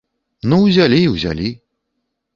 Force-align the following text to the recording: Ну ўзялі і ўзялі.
Ну 0.53 0.57
ўзялі 0.63 0.99
і 1.05 1.11
ўзялі. 1.17 1.49